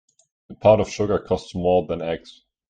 [0.49, 2.41] A pound of sugar costs more than eggs.